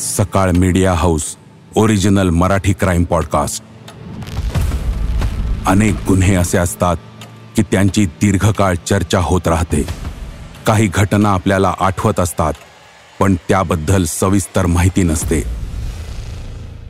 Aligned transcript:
Sakal 0.00 0.50
media 0.50 0.92
house 0.94 1.24
original 1.76 2.30
Marathi 2.30 2.72
crime 2.72 3.04
podcast. 3.04 3.62
अनेक 5.66 5.94
गुन्हे 6.08 6.34
असे 6.34 6.58
असतात 6.58 6.96
की 7.56 7.62
त्यांची 7.62 8.04
दीर्घकाळ 8.06 8.74
चर्चा 8.86 9.18
होत 9.18 9.48
राहते. 9.48 9.82
काही 10.66 10.86
घटना 10.94 11.30
आपल्याला 11.30 11.74
आठवत 11.80 12.20
असतात 12.20 12.52
पण 13.20 13.34
त्याबद्दल 13.48 14.04
सविस्तर 14.04 14.66
माहिती 14.66 15.02
नसते. 15.02 15.42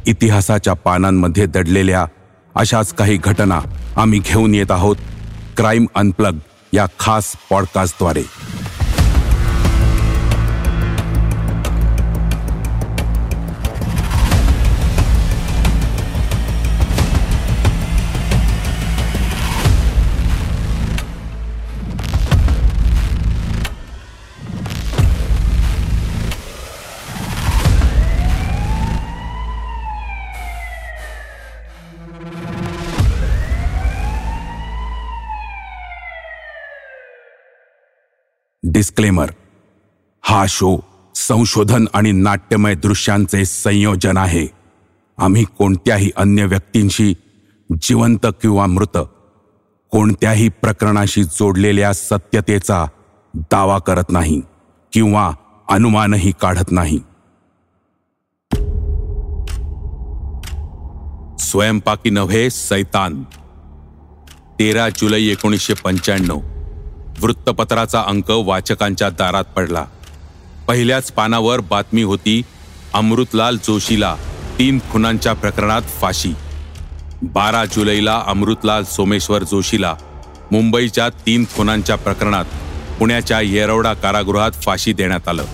इतिहासाच्या 0.07 0.75
पानांमध्ये 0.75 1.47
दडलेल्या 1.47 2.07
अशाच 2.55 2.93
काही 2.93 3.17
घटना 3.17 3.61
आम्ही 3.97 4.19
घेऊन 4.19 4.55
येत 4.55 4.71
आहोत 4.71 4.97
क्राईम 5.57 5.87
अनप्लग 5.95 6.39
या 6.73 6.87
खास 6.99 7.33
पॉडकास्टद्वारे. 7.51 8.23
डिस्क्लेमर 38.81 39.31
हा 40.23 40.47
शो 40.49 40.85
संशोधन 41.15 41.87
आणि 41.95 42.13
नाट्यमय 42.13 42.75
दृश्यांचे 42.75 43.45
संयोजन 43.45 44.17
आहे. 44.17 44.47
आम्ही 45.19 45.45
कोणत्याही 45.45 46.11
अन्य 46.17 46.45
व्यक्तींशी 46.45 47.15
जिवंत 47.83 48.27
किंवा 48.43 48.67
मृत 48.67 48.99
कोणत्याही 49.91 50.49
प्रकरणाशी 50.49 51.25
जोडलेल्या 51.25 51.93
सत्यतेचा 51.93 52.87
दावा 53.35 53.79
करत 53.79 54.05
नाही 54.09 54.43
किंवा 54.93 55.33
अनुमानही 55.69 56.33
काढत 56.41 56.73
नाही. 56.73 56.99
स्वयंपाकी 61.39 62.11
नव्हे 62.11 62.51
सैतान. 62.51 63.23
तेरा 64.59 64.89
जुलै 64.89 65.23
एकोणीसशे 65.23 65.75
पंच्याण्णव. 65.75 66.41
वृत्तपत्राचा 67.23 68.03
अंक 68.07 68.31
वाचकांच्या 68.31 69.11
दारात 69.11 69.45
पडला. 69.45 69.85
पहिल्याच 70.69 71.13
पानावर 71.13 71.61
बातमी 71.61 72.03
होती 72.03 72.43
अमृतलाल 72.95 73.57
जोशीला 73.57 74.17
तीन 74.59 74.79
खुनांच्या 74.93 75.33
प्रकरणात 75.33 75.83
फाशी. 75.83 76.35
बारा 77.23 77.65
जुलैला 77.65 78.23
अमृतलाल 78.27 78.85
सोमेश्वर 78.85 79.43
जोशीला 79.43 79.95
मुंबईच्या 80.53 81.09
तीन 81.09 81.45
खुनांच्या 81.57 81.97
प्रकरणात 81.97 82.45
पुण्याच्या 82.99 83.41
येरवडा 83.41 83.95
कारागृहात 83.95 84.53
फाशी 84.53 84.93
देण्यात 84.93 85.29
आलं. 85.29 85.45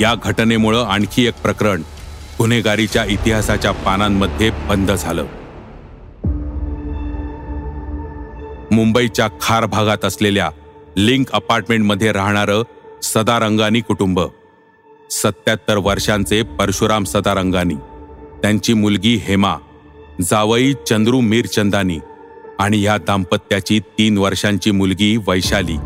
या 0.00 0.14
घटनेमुळं 0.24 0.84
आणखी 0.84 1.26
एक 1.26 1.42
प्रकरण 1.42 1.82
गुन्हेगारीच्या 2.38 3.04
इतिहासाच्या 3.04 3.72
पानांमध्ये 3.72 4.50
बंद 4.50 4.90
झालं. 4.90 5.26
मुंबईच्या 8.72 9.28
खार 9.42 9.66
भागात 9.66 10.04
असलेल्या 10.04 10.50
लिंक 10.96 11.30
अपार्टमेंटमध्ये 11.32 12.12
राहणारं 12.12 12.62
सदारंगानी 13.02 13.80
कुटुंब. 13.80 14.20
सत्याहत्तर 15.10 15.76
वर्षांचे 15.76 16.42
परशुराम 16.42 17.04
सदारंगानी. 17.04 17.74
त्यांची 18.42 18.74
मुलगी 18.74 19.14
हेमा 19.16 19.54
जावई 20.20 20.72
चंद्रू 20.72 21.20
मीरचंदानी 21.20 21.98
आणि 22.58 22.82
या 22.82 22.98
दाम्पत्याची 22.98 23.80
तीन 23.80 24.18
वर्षांची 24.18 24.70
मुलगी 24.70 25.16
वैशाली 25.16 25.76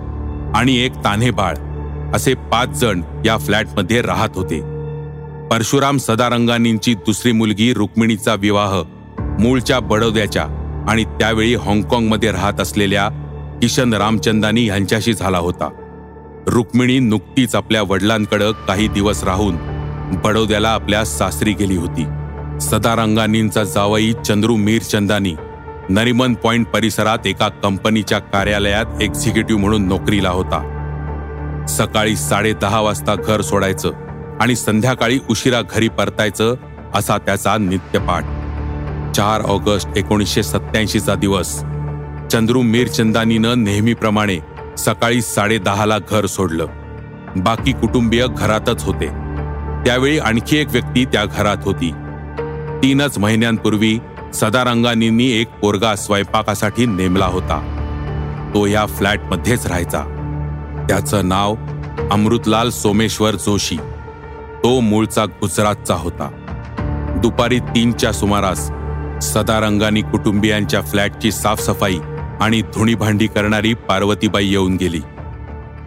आणि 0.54 0.76
एक 0.76 0.92
तान्हेबाळ 0.92 1.54
असे 2.14 2.34
पाच 2.34 2.68
जण 2.68 3.02
या 3.24 3.38
फ्लॅटमध्ये 3.38 4.02
राहत 4.02 4.28
होते. 4.34 4.60
परशुराम 5.48 5.96
सदारंगानींची 5.96 6.94
दुसरी 6.94 7.32
मुलगी 7.32 7.74
रुक्मिणीचा 7.74 8.34
विवाह 8.34 8.82
मूळच्या 9.40 9.80
बडोद्याच्या 9.80 10.46
आणि 10.88 11.04
त्यावेळी 11.04 11.54
हाँगकाँगमध्ये 11.54 12.32
राहत 12.32 12.60
असलेल्या 12.60 13.08
किशन 13.62 13.94
रामचंदानी 13.94 14.66
यांच्याशी 14.66 15.14
झाला 15.14 15.38
होता. 15.38 15.68
रुक्मिणी 16.46 16.98
नुकतीच 16.98 17.54
आपल्या 17.54 17.82
वडिलांकडं 17.82 18.52
काही 18.52 18.88
दिवस 18.88 19.24
राहून 19.24 19.56
बडोद्याला 20.24 20.68
आपल्या 20.68 21.04
सासरी 21.04 21.52
गेली 21.52 21.76
होती. 21.76 22.06
सदारंगानींचा 22.60 23.64
जावई 23.64 24.12
चंद्रू 24.24 24.56
मीरचंदानी 24.56 25.34
नरिमन 25.88 26.34
पॉइंट 26.34 26.66
परिसरात 26.66 27.26
एका 27.26 27.48
कंपनीच्या 27.48 28.18
कार्यालयात 28.18 29.02
एक्झिक्युटिव्ह 29.02 29.60
म्हणून 29.60 29.88
नोकरीला 29.88 30.30
होता. 30.30 30.70
सकाळी 31.68 32.16
साडे 32.16 32.52
दहा 32.52 32.80
वाजता 32.80 33.14
घर 33.14 33.40
सोडायचं 33.40 33.92
आणि 34.40 34.56
संध्याकाळी 34.56 35.18
उशिरा 35.30 35.62
घरी 35.62 35.88
परतायचं 35.88 36.54
असा 36.94 37.18
त्याचा 37.18 37.56
नित्यपाठ. 37.58 38.24
चार 39.16 39.40
ऑगस्ट 39.40 39.88
एकोणीसशे 39.96 40.42
सत्याऐंशीचा 40.42 41.14
दिवस. 41.14 41.62
चंद्रू 42.34 42.62
मीरचंदानीनं 42.62 43.64
नेहमीप्रमाणे 43.64 44.38
सकाळी 44.78 45.22
साडेदहाला 45.22 45.98
घर 46.10 46.26
सोडलं. 46.26 46.66
बाकी 47.36 47.72
कुटुंबीय 47.72 48.26
घरातच 48.38 48.84
होते. 48.84 49.06
त्यावेळी 49.84 50.18
आणखी 50.18 50.56
एक 50.56 50.68
व्यक्ती 50.70 51.04
त्या 51.04 51.24
घरात 51.24 51.56
होती. 51.62 51.92
तीनच 52.82 53.18
महिन्यांपूर्वी 53.18 53.98
सदारंगानींनी 54.34 55.30
एक 55.30 55.48
पोरगा 55.50 55.96
स्वयंपाकासाठी 55.96 56.86
नेमला 56.86 57.26
होता. 57.26 57.58
तो 58.54 58.66
या 58.66 58.86
फ्लॅटमध्येच 58.86 59.66
राहायचा. 59.66 60.00
त्याचं 60.88 61.28
नाव 61.28 61.54
अमृतलाल 62.10 62.70
सोमेश्वर 62.70 63.34
जोशी. 63.34 63.76
तो 64.64 64.80
मूळचा 64.80 65.24
गुजरातचा 65.24 65.94
होता. 65.94 66.30
दुपारी 67.22 67.58
तीनच्या 67.58 68.12
सुमारास 68.12 68.70
सदारंगानी 69.22 70.02
कुटुंबियांच्या 70.02 70.80
फ्लॅटची 70.80 71.32
साफसफाई 71.32 71.98
आणि 72.40 72.60
धुणीभांडी 72.74 73.26
करणारी 73.26 73.74
पार्वतीबाई 73.88 74.46
येऊन 74.46 74.76
गेली. 74.76 75.00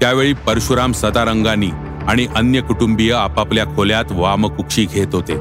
त्यावेळी 0.02 0.34
परशुराम 0.34 0.92
सदारंगानी 0.92 1.70
आणि 2.08 2.28
अन्य 2.36 2.62
कुटुंबीय 2.62 3.14
आपापल्या 3.14 3.66
खोल्यात 3.66 4.12
वामकुक्षी 4.12 4.86
घेत 4.86 5.16
होते. 5.16 5.38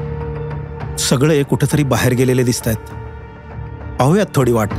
सगळे 0.99 1.43
कुठेतरी 1.43 1.83
बाहेर 1.83 2.13
गेलेले 2.13 2.43
दिसत 2.43 2.67
आहेत 2.67 2.93
पाहूयात 3.99 4.25
थोडी 4.35 4.51
वाट. 4.51 4.69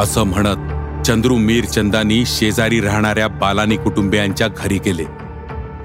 असं 0.00 0.22
म्हणत 0.22 1.04
चंद्रू 1.06 1.36
मीरचंदानी 1.36 2.24
शेजारी 2.26 2.80
राहणाऱ्या 2.80 3.28
बालानी 3.28 3.76
कुटुंबियांच्या 3.76 4.48
घरी 4.48 4.78
गेले. 4.78 5.04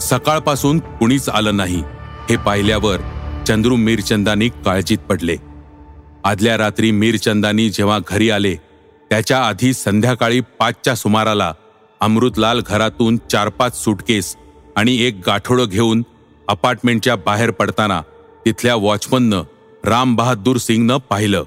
सकाळपासून 0.02 0.80
कुणीच 0.80 1.30
आलं 1.30 1.58
नाही 1.58 1.84
हे 2.30 2.36
पाहिल्यावर 2.36 2.98
चंद्रू 3.48 3.76
मीरचंदानी 3.76 4.50
काळजीत 4.66 4.98
पडले. 4.98 5.36
आदल्या 6.24 6.58
रात्री 6.58 6.92
मीरचंदानी 6.92 7.70
जेव्हा 7.70 8.00
घरी 8.08 8.30
आले 8.30 8.56
त्याच्या 9.12 9.48
आधी 9.48 9.74
संध्याकाळी 9.74 10.40
पाचच्या 10.40 10.96
सुमाराला 10.96 11.54
अमृतलाल 12.02 12.62
घरातून 12.66 13.18
चार 13.32 13.50
पाच 13.50 13.84
सुटकेस 13.84 14.36
आणि 14.76 15.04
एक 15.04 15.22
गाठोडं 15.28 15.66
घेऊन 15.66 16.04
अपार्टमेंटच्या 16.48 17.16
बाहेर 17.16 17.52
पडताना 17.52 18.02
तिथल्या 18.46 18.76
वॉचमननं 18.76 19.44
राम 19.86 20.16
बहादूर 20.16 20.58
सिंगनं 20.58 20.98
पाहिलं. 20.98 21.44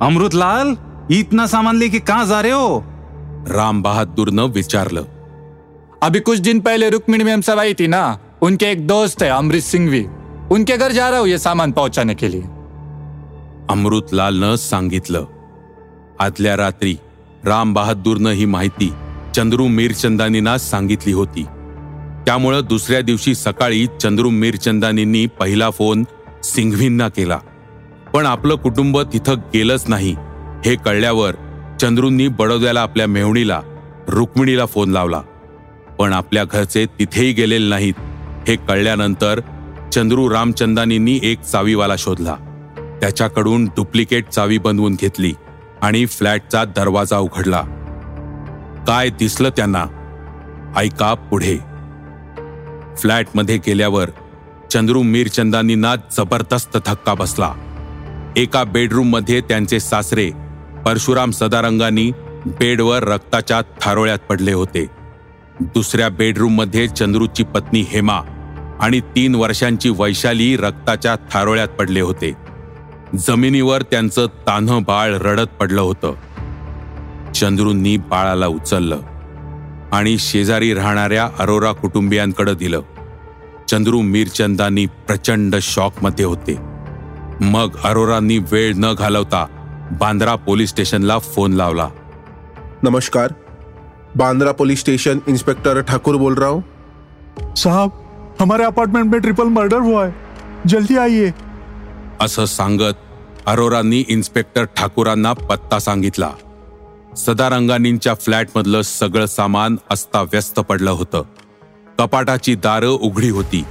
अमृतलाल 0.00 0.74
इतना 1.10 1.46
सामान 1.46 1.76
लेके 1.76 1.98
कहा 1.98 2.24
जा 2.24 2.42
रहे 2.42 2.50
हो? 2.50 2.80
राम 3.48 3.82
बहादूरनं 3.82 4.42
विचारलं. 4.42 5.02
अभी 6.02 6.20
कुछ 6.20 6.38
दिन 6.38 6.60
पहले 6.60 6.90
रुक्मिणी 6.90 7.24
मैम 7.24 7.40
सब 7.40 7.58
आई 7.58 7.72
थी 7.72 7.86
ना? 7.86 8.14
उनके 8.40 8.66
एक 8.66 8.86
दोस्त 8.86 9.22
है 9.22 9.28
अमृत 9.28 9.62
सिंघवी। 9.62 10.06
उनके 10.50 10.76
घर 10.76 10.92
जा 10.92 11.10
रहा 11.10 11.18
हूं 11.18 11.28
ये 11.28 11.38
सामान 11.38 11.72
पहुंचाने 11.72 12.14
के 12.14 12.32
लिए। 12.32 12.42
अमृतलालनं 13.70 14.56
सांगितलं. 14.56 15.24
आदल्या 16.20 16.56
रात्री 16.56 16.96
राम 17.44 17.72
बहादूरनं 17.72 18.30
ही 18.30 18.44
माहिती 18.44 18.92
चंद्रू 19.36 19.66
मीरचंदानींना 19.66 20.58
सांगितली 20.58 21.12
होती. 21.12 21.44
त्यामुळं 22.26 22.60
दुसऱ्या 22.68 23.00
दिवशी 23.00 23.34
सकाळी 23.34 23.86
चंद्रू 24.00 24.30
मीरचंदानींनी 24.30 25.26
पहिला 25.26 25.70
फोन 25.70 26.04
सिंघवींना 26.44 27.08
केला. 27.08 27.38
पण 28.14 28.26
आपलं 28.26 28.54
कुटुंब 28.54 29.00
तिथं 29.00 29.34
गेलंच 29.34 29.84
नाही. 29.88 30.16
हे 30.64 30.74
कळल्यावर 30.74 31.34
चंद्रूंनी 31.80 32.28
बडोद्याला 32.28 32.80
आपल्या 32.80 33.06
मेहुणीला 33.06 33.60
रुक्मिणीला 34.08 34.66
फोन 34.66 34.90
लावला. 34.90 35.20
पण 35.98 36.12
आपल्या 36.12 36.44
घरचे 36.44 36.86
तिथेही 36.86 37.32
गेलेले 37.32 37.68
नाहीत. 37.68 37.94
हे 38.48 38.56
कळल्यानंतर 38.56 39.40
चंद्रू 39.92 40.30
रामचंदानींनी 40.30 41.20
एक 41.22 41.40
चावीवाला 41.40 41.96
शोधला. 41.96 42.34
त्याच्याकडून 43.00 43.64
डुप्लिकेट 43.64 44.28
चावी 44.28 44.58
बनवून 44.58 44.94
घेतली. 44.94 45.32
आणि 45.82 46.06
फ्लॅटचा 46.06 46.64
दरवाजा 46.64 47.18
उघडला. 47.18 47.62
काय 48.86 49.10
दिसलं 49.10 49.48
त्यांना? 49.48 49.84
ऐका 50.76 51.14
पुढे. 51.14 51.56
फ्लॅटमध्ये 52.96 53.56
गेल्यावर 53.56 54.10
चंद्रू 54.70 55.02
मीरचंदानींना 55.02 55.94
जबरदस्त 55.96 56.78
धक्का 56.86 57.14
बसला. 57.14 57.54
एका 58.36 58.64
बेडरूममध्ये 58.64 59.40
त्यांचे 59.40 59.80
सासरे 59.80 60.30
परशुराम 60.86 61.30
सदारंगांनी 61.30 62.10
बेडवर 62.46 63.02
रक्ताच्या 63.02 63.60
थारोळ्यात 63.82 64.18
पडले 64.18 64.52
होते. 64.52 64.86
दुसऱ्या 65.60 66.08
बेडरूममध्ये 66.08 66.88
चंद्रूची 66.88 67.44
पत्नी 67.44 67.80
हेमा 67.80 68.20
आणि 68.80 69.00
तीन 69.00 69.34
वर्षांची 69.34 69.88
वैशाली 69.88 70.56
रक्ताच्या 70.56 71.16
थारोळ्यात 71.32 71.68
पडले 71.68 72.00
होते. 72.00 72.47
जमिनीवर 73.16 73.82
त्यांचं 73.82 74.26
तान्ह 74.26 74.78
बाळ 74.78 75.14
रडत 75.14 75.46
पडलं 75.60 75.80
होतं. 75.80 76.14
चंद्रूंनी 77.32 77.96
बाळाला 77.96 78.46
उचललं 78.46 78.98
आणि 79.92 80.18
शेजारी 80.18 80.74
राहणाऱ्या 80.74 81.28
अरोरा 81.38 81.72
कुटुंबियांकडे 81.72 82.54
दिलं. 82.54 82.80
चंद्रू 83.68 84.00
मीरचंदांनी 84.00 84.86
प्रचंड 84.86 85.56
शॉकमध्ये 85.62 86.24
होते. 86.24 86.58
मग 87.40 87.68
अरोरांनी 87.84 88.38
वेळ 88.38 88.72
न 88.76 88.94
घालवता 88.98 89.46
बांद्रा 90.00 90.34
पोलीस 90.34 90.70
स्टेशनला 90.70 91.18
फोन 91.18 91.52
लावला. 91.52 91.88
नमस्कार. 92.82 93.30
Bandra 94.16 94.52
police 94.52 94.80
station 94.80 95.18
inspector 95.26 95.80
Thakur 95.80 96.14
बोल 96.14 96.34
रहा 96.34 96.48
हूँ 96.48 96.62
साहब 97.56 97.90
हमारे 98.40 98.62
अपार्टमेंट 98.62 99.06
में 99.06 99.20
ट्रिपल 99.20 99.44
मर्डर 99.44 99.78
हुआ 99.78 100.06
है. 100.06 100.10
जल्दी 100.68 100.98
आइए. 100.98 101.30
असं 102.20 102.44
सांगत 102.44 102.92
अरोरांनी 103.46 104.04
इन्स्पेक्टर 104.08 104.64
ठाकूरांना 104.64 105.32
पत्ता 105.32 105.78
सांगितला. 105.78 106.30
सदारंगानींच्या 107.16 108.14
फ्लॅटमधलं 108.14 108.82
सगळं 108.82 109.26
सामान 109.26 109.76
अस्ताव्यस्त 109.90 110.60
पडलं 110.60 110.90
होतं. 110.90 111.22
कपाटाची 111.98 112.54
दारं 112.54 112.88
उघडी 112.88 113.28
होती 113.28 113.64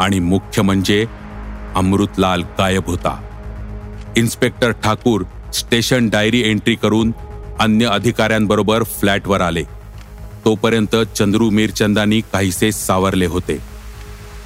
आणि 0.00 0.18
मुख्य 0.18 0.62
म्हणजे 0.62 1.06
अमृतलाल 1.74 2.42
गायब 2.58 2.86
होता. 2.86 3.22
Inspector 4.16 4.70
Thakur 4.70 5.22
station 5.54 6.08
diary 6.08 6.50
entry 6.50 6.74
करून 6.74 7.12
अन्य 7.60 7.86
अधिकाऱ्यांबरोबर 7.86 8.82
फ्लॅटवर 8.82 9.40
आले. 9.40 9.62
तोपर्यंत 10.44 10.96
चंद्रू 10.96 11.50
मीरचंदानी 11.50 12.20
काहीसे 12.20 12.72
सावरले 12.72 13.26
होते. 13.26 13.58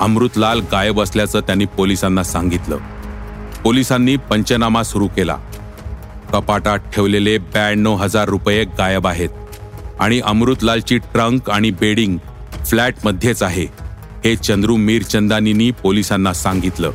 अमृतलाल 0.01 0.61
गायब 0.73 1.01
असल्याचं 1.01 1.41
त्यांनी 1.41 1.65
पोलिसांना 1.65 2.23
सांगितलं. 2.23 2.79
पोलिसांनी 3.65 4.17
पंचनामा 4.17 4.83
सुरू 4.83 5.07
केला. 5.07 5.37
कपाटात 6.33 6.79
ठेवलेले 6.95 7.39
ब्याण्णव 7.39 7.95
हजार 7.95 8.29
रुपये 8.29 8.65
गायब 8.65 9.07
आहेत 9.07 9.29
आणि 10.01 10.21
अमृतलालची 10.25 10.99
ट्रंक 10.99 11.51
आणि 11.51 11.71
बेडिंग 11.71 12.19
फ्लॅटमध्येच 12.67 13.43
आहे 13.43 13.65
हे 14.25 14.37
चंद्रू 14.37 14.77
मीरचंदानीनी 14.77 15.71
पोलिसांना 15.71 16.33
सांगितलं. 16.33 16.91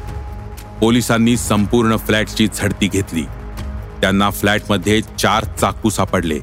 पोलिसांनी 0.81 1.37
संपूर्ण 1.37 1.95
फ्लॅटची 1.97 2.47
झडती 2.47 2.87
घेतली. 2.87 3.23
त्यांना 4.01 4.29
फ्लॅटमध्ये 4.29 5.01
चार 5.01 5.43
चाकू 5.43 5.89
सापडले. 5.89 6.39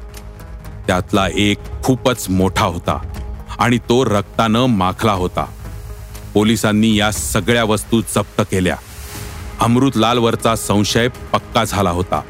त्यातला 0.87 1.27
एक 1.35 1.59
खूपच 1.85 2.29
मोठा 2.31 2.65
होता 2.65 2.99
आणि 3.59 3.79
तो 3.79 4.05
रक्तानं 4.05 4.67
माखला 4.67 5.13
होता. 5.13 5.45
पोलिसांनी 6.35 6.95
या 6.97 7.11
सगळ्या 7.11 7.65
वस्तू 7.65 8.01
जप्त 8.01 8.41
केल्या. 8.41 8.77
अमृतलालवरचा 9.61 10.57
संशय 10.57 11.09
पक्का 11.09 11.65
झाला 11.65 11.91
होता 11.91 12.21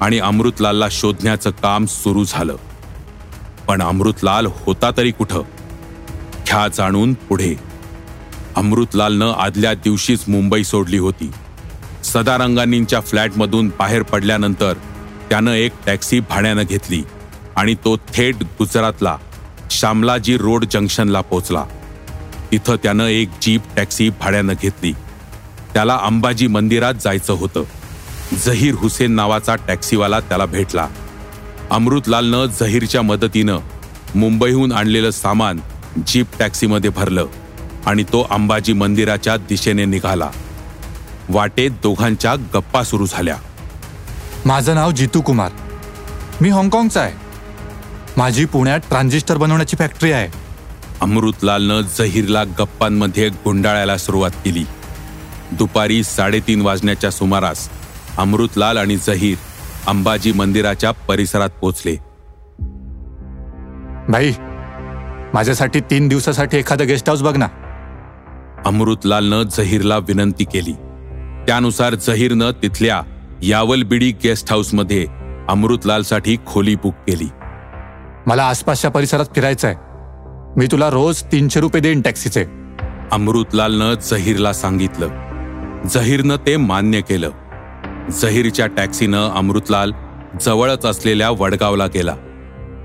आणि 0.00 0.18
अमृतलालला 0.18 0.86
शोधण्याचं 0.90 1.50
काम 1.50 1.86
सुरू 1.86 2.24
झालं. 2.24 2.56
पण 3.68 3.82
अमृतलाल 3.82 4.46
होता 4.46 4.90
तरी 4.96 5.10
कुठं? 5.10 5.42
ख्या 6.46 6.68
जाणून 6.68 7.14
पुढे. 7.14 7.54
अमृतलालनं 8.56 9.32
आदल्या 9.32 9.74
दिवशीच 9.74 10.24
मुंबई 10.28 10.64
सोडली 10.64 10.98
होती. 10.98 11.30
सदारंगानींच्या 12.04 13.00
फ्लॅटमधून 13.00 13.68
बाहेर 13.68 14.02
पडल्यानंतर 14.02 14.74
त्यानं 15.30 15.50
एक 15.50 15.72
टॅक्सी 15.86 16.20
भाड्यानं 16.20 16.62
घेतली 16.62 17.02
आणि 17.56 17.74
तो 17.74 17.96
थेट 17.96 18.34
गुजरातला 18.42 19.16
शामलाजी 19.70 20.36
रोड 20.36 20.64
जंक्शनला 20.64 21.20
पोचला 21.20 21.64
तिथं 22.52 22.76
त्यानं 22.76 23.06
एक 23.06 23.28
जीप 23.42 23.60
टॅक्सी 23.76 24.10
भाड्यानं 24.10 24.52
घेतली. 24.62 24.92
त्याला 25.74 25.98
अंबाजी 26.02 26.46
मंदिरात 26.46 26.94
जायचं 27.04 27.32
होतं. 27.32 27.62
जहीर 28.44 28.74
हुसेन 28.74 29.12
नावाचा 29.12 29.54
टॅक्सीवाला 29.54 30.20
त्याला 30.20 30.46
भेटला. 30.46 30.88
अमृतलालनं 31.70 32.46
जहीरच्या 32.46 33.02
मदतीनं 33.02 33.58
मुंबईहून 34.14 34.72
आणलेलं 34.72 35.10
सामान 35.10 35.60
जीप 36.06 36.26
टॅक्सीमध्ये 36.38 36.90
भरलं 36.90 37.26
आणि 37.86 38.02
तो 38.02 38.26
अंबाजी 38.30 38.72
मंदिराच्या 38.72 39.36
दिशेने 39.36 39.84
निघाला. 39.84 40.30
वाटेत 41.28 41.70
दोघांच्या 41.70 42.34
गप्पा 42.34 42.82
सुरू 42.82 43.06
झाल्या. 43.06 43.36
माझं 44.46 44.74
नाव 44.74 44.90
जितू 44.90 45.20
कुमार. 45.20 45.52
मी 46.40 46.48
हाँगकाँगचा 46.48 47.00
आहे. 47.00 47.12
माझी 48.16 48.44
पुण्यात 48.44 48.80
ट्रान्झिस्टर 48.88 49.36
बनवण्याची 49.36 49.76
फॅक्टरी 49.76 50.12
आहे. 50.12 50.28
अमृतलालनं 51.00 51.80
जहीरला 51.80 52.44
गप्पांमध्ये 52.44 53.28
गुंडाळायला 53.28 53.98
सुरुवात 53.98 54.30
केली. 54.30 54.64
दुपारी 55.56 56.02
साडेतीन 56.02 56.60
वाजण्याच्या 56.60 57.10
सुमारास 57.10 57.68
अमृतलाल 58.18 58.76
आणि 58.76 58.96
जहीर 58.96 59.36
अंबाजी 59.86 60.32
मंदिराच्या 60.32 60.90
परिसरात 60.90 61.50
पोचले 61.60 61.96
भाई 64.08 64.32
माझ्यासाठी 65.34 65.80
तीन 65.80 66.08
दिवसासाठी 66.08 66.56
एखादं 66.56 66.86
गेस्ट 66.86 67.08
हाऊस 67.08 67.22
बघ 67.22 67.36
ना. 67.36 67.46
अमृतलालनं 68.66 69.42
जहीरला 69.42 69.96
विनंती 69.98 70.44
केली. 70.44 70.72
त्यानुसार 71.46 71.94
जहीरनं 71.94 72.50
तिथल्या 72.62 73.00
यावलबिडी 73.42 74.10
गेस्ट 74.24 74.50
हाऊसमध्ये 74.50 75.06
अमृतलालसाठी 75.48 76.36
खोली 76.46 76.74
बुक 76.74 76.94
केली. 77.08 77.28
मला 78.26 78.44
आसपासच्या 78.44 78.90
परिसरात 78.90 79.34
फिरायचं 79.34 79.68
आहे 79.68 79.76
मी 80.56 80.66
तुला 80.66 80.90
रोज 80.90 81.22
तीनशे 81.22 81.60
रुपये 81.60 81.82
देईन 81.82 82.00
टॅक्सीचे. 82.00 82.44
अमृतलालनं 83.12 83.94
जहीरला 84.10 84.52
सांगितलं. 84.52 85.08
जहीरनं 85.90 86.36
ते 86.36 86.56
मान्य 86.56 87.00
केलं. 87.00 87.30
जहीरच्या 88.10 88.66
टॅक्सीनं 88.66 89.30
अमृतलाल 89.30 89.92
जवळच 90.40 90.86
असलेल्या 90.86 91.30
वडगावला 91.30 91.86
गेला. 91.86 92.14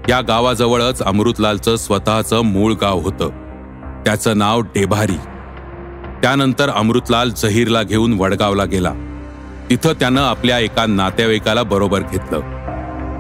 या 0.10 0.22
गावाजवळच 0.22 1.02
अमृतलालचं 1.02 1.76
स्वतःचं 1.76 2.42
मूळ 2.42 2.74
गाव 2.74 3.00
होतं. 3.00 3.30
त्याचं 4.06 4.38
नाव 4.38 4.62
डेभारी. 4.62 5.18
त्यानंतर 6.22 6.70
अमृतलाल 6.70 7.30
जहीरला 7.30 7.84
घेऊन 7.84 8.14
वडगावला 8.14 8.66
गेला. 8.66 8.94
तिथं 9.70 9.94
त्यानं 9.94 10.22
आपल्या 10.22 10.60
एका 10.60 10.86
नातेवाईकाला 10.86 11.64
बरोबर 11.64 12.00
घेतलं. 12.00 12.40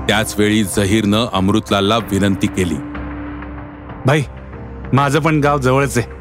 त्याचवेळी 0.08 0.64
झहीरनं 0.64 0.88
जहीरनं 0.88 1.28
अमृतलालला 1.34 1.98
विनंती 1.98 2.48
केली. 2.48 2.76
भाई 4.06 4.22
माझं 4.94 5.20
पण 5.20 5.40
गाव 5.40 5.58
जवळच 5.58 5.98
आहे. 5.98 6.12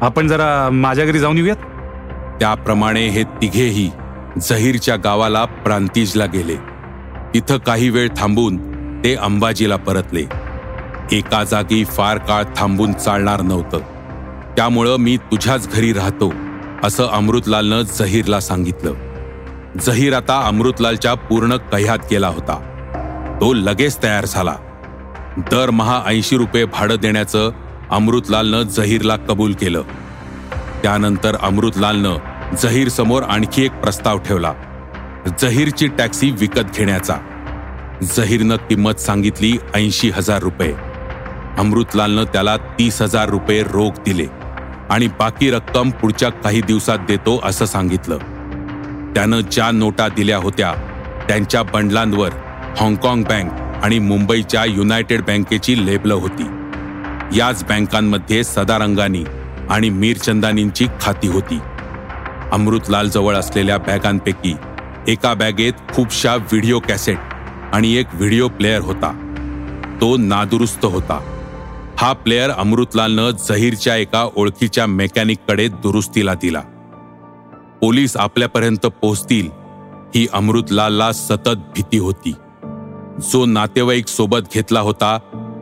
आपण 0.00 0.28
जरा 0.28 0.70
माझ्या 0.72 1.04
घरी 1.04 1.18
जाऊन 1.18 1.36
येऊयात? 1.36 1.56
त्याप्रमाणे 2.40 3.08
हे 3.08 3.22
तिघेही 3.22 3.90
जहीरच्या 4.42 4.96
गावाला 4.96 5.44
प्रांतिजला 5.44 6.26
गेले. 6.26 6.56
तिथं 7.34 7.58
काही 7.58 7.90
वेळ 7.90 8.08
थांबून 8.16 8.56
ते 9.04 9.14
अंबाजीला 9.14 9.76
परतले. 9.76 10.22
एका 11.12 11.44
जागी 11.44 11.84
फार 11.84 12.18
काळ 12.18 12.44
थांबून 12.56 12.92
चालणार 12.92 13.40
नव्हतं. 13.40 13.78
त्यामुळं 14.56 14.96
मी 14.96 15.16
तुझ्याच 15.16 15.68
घरी 15.74 15.92
राहतो 15.92 16.32
असं 16.84 17.06
अमृतलालनं 17.06 17.82
जहीरला 17.82 18.40
सांगितलं. 18.40 18.94
जहीर 19.86 20.14
आता 20.14 20.44
अमृतलालच्या 20.46 21.14
पूर्ण 21.14 21.56
कह्यात 21.56 21.98
गेला 22.10 22.28
होता. 22.28 22.70
तो 23.40 23.52
लगेच 23.52 24.02
तयार 24.02 24.24
झाला. 24.24 24.54
दरमहा 25.36 26.02
ऐंशी 26.06 26.36
रुपये 26.36 26.64
भाडं 26.64 26.96
देण्याचं 26.96 27.50
अमृतलालनं 27.90 28.62
जहीरला 28.62 29.16
कबूल 29.16 29.52
केलं. 29.52 29.82
त्यानंतर 30.84 31.36
अमृतलालनं 31.42 32.16
जहीर 32.62 32.88
समोर 32.88 33.22
आणखी 33.22 33.64
एक 33.64 33.72
प्रस्ताव 33.72 34.18
ठेवला. 34.18 34.52
जहीरची 35.40 35.88
टॅक्सी 35.88 36.30
विकत 36.30 36.74
घेण्याचा. 36.74 37.14
जहीरनं 38.02 38.56
किंमत 38.56 38.92
सांगितली 38.92 39.56
ऐंशी 39.74 40.10
हजार 40.10 40.42
रुपये. 40.42 40.74
अमृतलालनं 41.58 42.24
त्याला 42.24 42.56
तीस 42.56 43.02
हजार 43.02 43.28
रुपये 43.28 43.62
रोख 43.62 43.90
दिले 44.06 44.26
आणि 44.90 45.06
बाकी 45.06 45.50
रक्कम 45.50 45.90
पुढच्या 45.90 46.28
काही 46.28 46.60
दिवसात 46.60 46.98
देतो 46.98 47.40
असं 47.44 47.64
सांगितलं. 47.64 48.18
त्यानं 49.14 49.40
ज्या 49.40 49.70
नोटा 49.70 50.08
दिल्या 50.08 50.36
होत्या 50.36 50.74
त्यांच्या 51.28 51.62
बंडलांवर 51.62 52.30
हाँगकाँग 52.78 53.24
बँक 53.24 53.52
आणि 53.84 53.98
मुंबईच्या 53.98 54.64
युनायटेड 54.64 55.20
बँकेची 55.20 55.86
लेबलं 55.86 56.14
होती. 56.14 56.46
याच 57.38 57.64
बँकांमध्ये 57.64 58.44
सदारंगानी 58.44 59.24
आणि 59.70 59.90
मीरचंदानींची 59.90 60.86
खाती 61.00 61.28
होती. 61.28 61.58
अमृतलाल 62.52 63.08
जवळ 63.08 63.36
असलेल्या 63.36 63.78
बॅगांपैकी 63.78 64.56
एका 65.08 65.34
बॅगेत 65.34 65.72
खूपशा 65.92 66.34
व्हिडिओ 66.34 66.78
कॅसेट 66.78 67.18
आणि 67.72 67.94
एक 67.94 68.06
व्हिडिओ 68.12 68.48
प्लेअर 68.48 68.80
होता. 68.80 69.20
तो 70.00 70.16
नादुरुस्त 70.16 70.84
होता. 70.84 71.20
हा 71.98 72.12
प्लेअर 72.12 72.50
अमृतलालनं 72.50 73.30
जहीरच्या 73.30 73.96
एका 73.96 74.28
ओळखीच्या 74.36 74.86
मेकॅनिककडे 74.86 75.68
दुरुस्तीला 75.68 76.34
दिला. 76.34 76.60
पोलीस 77.80 78.16
आपल्यापर्यंत 78.16 78.86
पोहोचतील 78.86 79.48
ही 80.14 80.26
अमृतलालला 80.32 81.12
सतत 81.12 81.56
भीती 81.74 81.98
होती. 81.98 82.32
जो 83.32 83.46
नातेवाईक 83.46 84.08
सोबत 84.08 84.38
घेतला 84.54 84.80
होता 84.80 85.18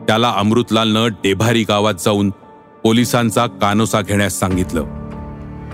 त्याला 0.09 0.35
अमृतलालनं 0.37 1.09
डेभारी 1.09 1.63
गावात 1.63 1.95
जाऊन 1.95 2.31
पोलिसांचा 2.83 3.47
कानोसा 3.47 4.01
घेण्यास 4.01 4.41
सांगितलं. 4.41 4.85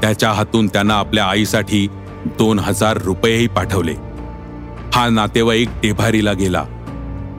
त्याच्या 0.02 0.32
हातून 0.32 0.66
त्यानं 0.66 0.94
आपल्या 0.94 1.24
आईसाठी 1.24 1.88
दोन 2.24 2.58
हजार 2.58 2.98
रुपयेही 3.02 3.46
पाठवले. 3.46 3.94
हा 4.94 5.08
नातेवाईक 5.08 5.68
डेभारीला 5.82 6.32
गेला. 6.32 6.64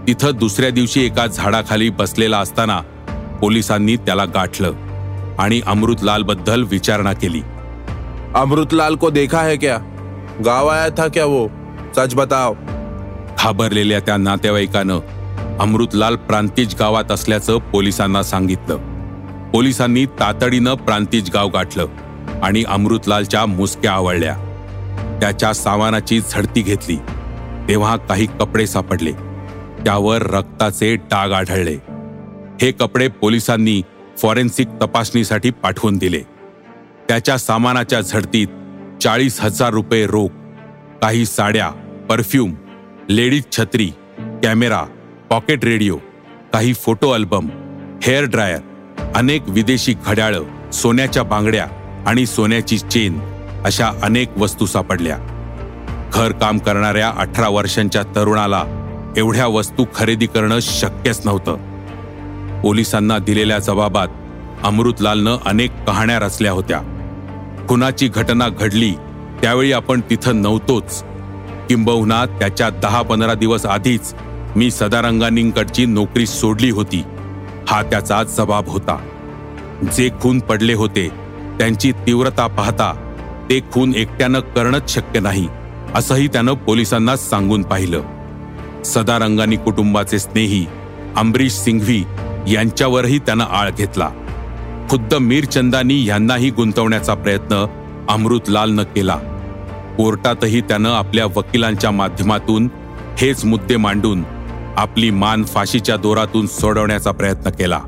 तिथं 0.07 0.31
दुसऱ्या 0.39 0.69
दिवशी 0.69 1.05
एका 1.05 1.27
झाडाखाली 1.27 1.89
बसलेला 1.89 2.37
असताना 2.37 2.79
पोलिसांनी 3.41 3.95
त्याला 3.95 4.25
गाठलं 4.25 4.73
आणि 5.39 5.61
अमृतलाल 5.67 6.23
बद्दल 6.23 6.63
विचारणा 6.63 7.13
केली. 7.13 7.41
अमृतलाल 8.35 8.95
को 8.95 9.09
देखा 9.09 9.41
है 9.41 9.55
क्या? 9.55 9.77
गाँव 10.45 10.67
आया 10.67 10.89
था 10.89 11.07
क्या 11.07 11.25
वो? 11.25 11.47
सच 11.95 12.15
बताओ. 12.15 12.53
घाबरलेल्या 13.43 13.99
त्या 13.99 14.17
नातेवाईकानं 14.17 14.99
अमृतलाल 15.59 16.15
प्रांतिज 16.15 16.75
गावात 16.79 17.11
असल्याचं 17.11 17.57
पोलिसांना 17.57 18.23
सांगितलं. 18.23 18.88
पोलिसांनी 19.53 20.05
तातडीनं 20.05 20.73
प्रांतिज 20.73 21.29
गाव 21.33 21.49
गाठलं 21.49 21.87
आणि 22.43 22.63
अमृतलालच्या 22.67 23.45
मुसक्या 23.45 23.91
आवळल्या. 23.91 24.35
त्याच्या 25.21 25.53
सामानाची 25.53 26.19
झडती 26.19 26.61
घेतली. 26.61 26.95
तेव्हा 27.69 27.97
काही 27.97 28.25
कपडे 28.25 28.67
सापडले. 28.67 29.11
त्यावर 29.85 30.21
रक्ताचे 30.21 30.95
डाग 30.95 31.31
आढळले. 31.31 31.77
हे 32.61 32.71
कपडे 32.71 33.07
पोलिसांनी 33.07 33.81
फॉरेन्सिक 34.21 34.67
तपासणीसाठी 34.67 35.49
पाठवून 35.49 35.97
दिले. 35.97 36.21
त्याच्या 37.09 37.37
सामानाच्या 37.37 38.01
झडतीत 38.01 38.47
चाळीस 39.01 39.41
हजार 39.41 39.69
रुपये 39.69 40.07
रोख 40.07 40.29
काही 41.01 41.25
साड्या 41.25 41.69
परफ्यूम 42.09 42.55
लेडीज 43.09 43.43
छत्री 43.51 43.91
कॅमेरा 44.43 44.83
पॉकेट 45.29 45.65
रेडिओ 45.65 45.97
काही 46.53 46.73
फोटो 46.73 47.09
अल्बम 47.11 47.49
हेअर 48.03 48.23
ड्रायर 48.23 48.57
अनेक 49.15 49.43
विदेशी 49.47 49.93
घड्याळं 50.05 50.71
सोन्याच्या 50.71 51.23
बांगड्या 51.23 51.65
आणि 52.07 52.25
सोन्याची 52.25 52.77
चेन 52.77 53.19
अशा 53.65 53.91
अनेक 54.03 54.37
वस्तू 54.37 54.65
सापडल्या. 54.65 55.17
घरकाम 56.13 56.57
करणाऱ्या 56.57 57.13
अठरा 57.17 57.49
वर्षांच्या 57.49 58.03
तरुणाला 58.03 58.63
एवढ्या 59.17 59.47
वस्तू 59.47 59.85
खरेदी 59.95 60.25
करणं 60.25 60.59
शक्यच 60.61 61.21
नव्हतं. 61.25 61.57
पोलिसांना 62.61 63.17
दिलेल्या 63.17 63.59
जबाबात 63.59 64.07
अमृतलालनं 64.63 65.37
अनेक 65.45 65.71
कहाण्या 65.87 66.19
रचल्या 66.19 66.51
होत्या. 66.51 66.79
खुनाची 67.69 68.07
घटना 68.07 68.49
घडली 68.49 68.91
त्यावेळी 69.41 69.71
आपण 69.71 70.01
तिथं 70.09 70.41
नव्हतोच. 70.41 71.03
किंबहुना 71.69 72.25
त्याच्या 72.25 72.69
दहा 72.69 73.01
पंधरा 73.01 73.33
दिवस 73.33 73.65
आधीच 73.65 74.13
मी 74.55 74.71
सदारंगानींकडची 74.71 75.85
नोकरी 75.85 76.25
सोडली 76.25 76.69
होती. 76.69 77.03
हा 77.69 77.81
त्याचा 77.81 78.23
जबाब 78.23 78.67
होता. 78.67 78.97
जे 79.97 80.09
खून 80.21 80.39
पडले 80.39 80.73
होते 80.73 81.07
त्यांची 81.59 81.91
तीव्रता 81.91 82.47
पाहता 82.47 82.93
ते 83.49 83.59
खून 83.71 83.93
एकट्यानं 83.95 84.39
करणंच 84.39 84.93
शक्य 84.93 85.19
नाही 85.19 85.47
असंही 85.95 86.27
त्यानं 86.27 86.53
पोलिसांना 86.53 87.15
सांगून 87.15 87.63
पाहिलं. 87.63 88.01
सदारंगानी 88.85 89.55
कुटुंबाचे 89.55 90.19
स्नेही 90.19 90.65
अमरीश 91.17 91.51
सिंघवी 91.51 92.03
यांच्यावरही 92.47 93.19
त्यानं 93.19 93.43
आळ 93.43 93.69
घेतला. 93.69 94.09
खुद्द 94.89 95.13
मीरचंदानी 95.13 96.05
यांनाही 96.05 96.49
गुंतवण्याचा 96.49 97.13
प्रयत्न 97.13 97.65
अमृतलालनं 98.09 98.83
केला. 98.83 99.15
कोर्टातही 99.97 100.61
त्यानं 100.61 100.93
आपल्या 100.93 101.25
वकिलांच्या 101.25 101.91
माध्यमातून 101.91 102.69
हेच 103.17 103.45
मुद्दे 103.45 103.77
मांडून 103.77 104.23
आपली 104.77 105.11
मान 105.11 105.43
फाशीच्या 105.43 105.97
दोरातून 105.97 106.47
सोडवण्याचा 106.47 107.11
प्रयत्न 107.11 107.49
केला. 107.49 107.79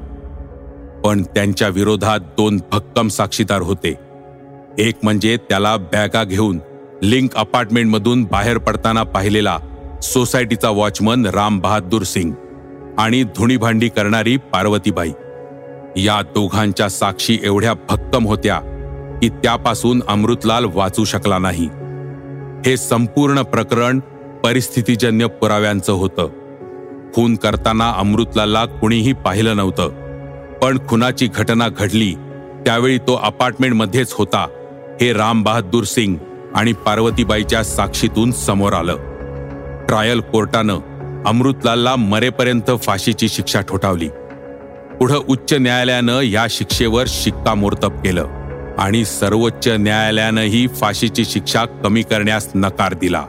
पण 1.03 1.23
त्यांच्या 1.23 1.67
विरोधात 1.67 2.19
दोन 2.19 2.59
भक्कम 2.71 3.07
साक्षीदार 3.07 3.61
होते. 3.61 3.95
एक 4.77 4.95
म्हणजे 5.03 5.37
त्याला 5.37 5.77
बॅगा 5.77 6.23
घेऊन 6.23 6.59
लिंक 7.03 7.35
अपार्टमेंटमधून 7.35 8.23
बाहेर 8.23 8.57
पडताना 8.57 9.03
पाहिलेला 9.03 9.57
सोसायटीचा 10.03 10.69
वॉचमन 10.69 11.25
राम 11.25 11.59
बहादूर 11.59 12.01
सिंग 12.01 12.31
आणि 12.97 13.23
धुणीभांडी 13.23 13.89
करणारी 13.89 14.37
पार्वतीबाई. 14.37 15.11
या 15.95 16.21
दोघांच्या 16.21 16.89
साक्षी 16.89 17.39
एवढ्या 17.43 17.73
भक्कम 17.73 18.27
होत्या 18.27 18.59
की 19.21 19.29
त्यापासून 19.29 20.03
अमृतलाल 20.07 20.65
वाचू 20.73 21.03
शकला 21.03 21.37
नाही. 21.37 21.69
हे 22.65 22.77
संपूर्ण 22.77 23.41
प्रकरण 23.41 23.99
परिस्थितीजन्य 24.43 25.27
पुराव्यांचं 25.27 25.93
होतं. 25.93 26.40
खून 27.13 27.35
करताना 27.35 27.93
अमृतलाला 27.97 28.65
कुणीही 28.65 29.13
पाहिलं 29.13 29.57
नव्हतं. 29.57 29.89
पण 30.61 30.77
खुनाची 30.87 31.27
घटना 31.27 31.69
घडली. 31.69 32.15
त्यावेळी 32.65 32.97
तो 32.97 33.15
अपार्टमेंटमध्येच 33.23 34.13
होता. 34.13 34.47
हे 35.01 35.13
राम 35.13 35.43
बहादूर 35.43 35.83
सिंग 35.83 36.15
आणि 36.55 36.73
पार्वतीबाईच्या 36.73 37.63
साक्षीतून 37.63 38.31
समोर 38.31 38.73
आलं. 38.73 38.95
ट्रायल 39.87 40.19
कोर्टानं 40.19 40.79
अमृतलालला 41.25 41.95
मरेपर्यंत 41.95 42.71
फाशीची 42.81 43.29
शिक्षा 43.29 43.61
ठोठावली. 43.61 44.09
पुढं 44.99 45.19
उच्च 45.27 45.53
न्यायालयानं 45.53 46.21
या 46.21 46.45
शिक्षेवर 46.49 47.03
शिक्कामोर्तब 47.07 48.01
केलं 48.01 48.27
आणि 48.77 49.05
सर्वोच्च 49.05 49.67
न्यायालयानंही 49.67 50.67
फाशीची 50.67 51.25
शिक्षा 51.25 51.65
कमी 51.65 52.01
करण्यास 52.01 52.49
नकार 52.55 52.93
दिला. 52.93 53.25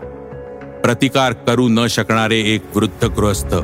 प्रतिकार 0.85 1.33
करू 1.33 1.69
न 1.69 1.87
शकणारे 1.87 2.39
एक 2.41 2.77
वृद्ध 2.77 3.05
गृहस्थ 3.05 3.55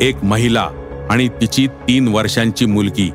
एक 0.00 0.24
महिला 0.24 0.68
आणि 1.10 1.28
तिची 1.28 1.66
तीन 1.66 2.08
वर्षांची 2.08 2.66
मुलगी. 2.66 3.10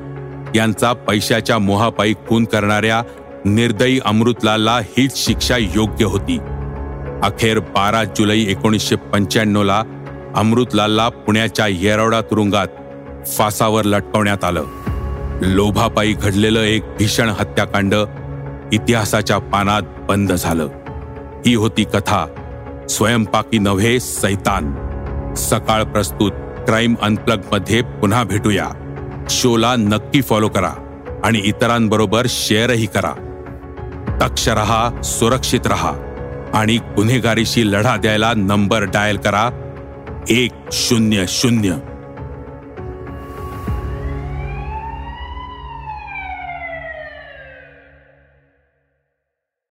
यांचा 0.55 0.93
पैशाच्या 0.93 1.57
मोहापायी 1.57 2.13
खून 2.27 2.45
करणाऱ्या 2.45 3.01
निर्दयी 3.45 3.99
अमृतलालला 4.05 4.77
हीच 4.77 5.25
शिक्षा 5.25 5.57
योग्य 5.57 6.05
होती. 6.05 6.37
अखेर 7.23 7.59
बारा 7.59 8.03
जुलै 8.03 8.39
एकोणीसशे 8.39 8.95
पंच्याण्णवला 8.95 9.83
अमृतलालला 10.35 11.09
पुण्याच्या 11.09 11.67
येरवडा 11.67 12.21
तुरुंगात 12.21 12.67
फासावर 13.27 13.83
लटकवण्यात 13.83 14.43
आलं. 14.43 14.63
लोभापायी 15.41 16.13
घडलेलं 16.13 16.61
एक 16.61 16.83
भीषण 16.83 17.29
हत्याकांड 17.29 17.95
इतिहासाच्या 18.73 19.37
पानात 19.37 19.81
बंद 20.09 20.31
झालं. 20.31 20.67
ही 21.45 21.55
होती 21.55 21.83
कथा. 21.83 22.25
स्वयंपाकी 22.89 23.59
नव्हे 23.59 23.99
सैतान. 23.99 24.75
सकाळ 25.35 25.83
प्रस्तुत 25.83 26.31
क्राईम 26.67 26.95
अनप्लगमध्ये 27.01 27.81
पुन्हा 27.81 28.23
भेटूया. 28.23 28.69
शोला 29.29 29.75
नक्की 29.75 30.21
फॉलो 30.21 30.49
करा 30.49 30.73
आणि 31.23 31.41
इतरांबरोबर 31.43 32.25
शेअरही 32.29 32.85
करा. 32.85 33.13
दक्ष 34.21 34.47
रहा 34.47 35.01
सुरक्षित 35.01 35.59
रहा 35.65 35.93
आणि 36.53 36.77
गुन्हेगारीशी 36.77 37.71
लढा 37.71 37.97
द्यायला 37.97 38.33
नंबर 38.33 38.83
डायल 38.83 39.17
करा. 39.17 39.49
एक 40.29 40.51
शून्य 40.71 41.25
शून्य. 41.27 41.75